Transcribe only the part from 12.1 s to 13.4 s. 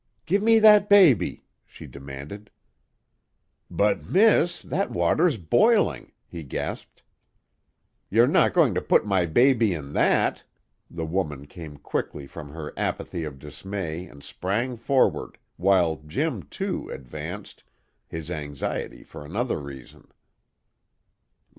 from her apathy of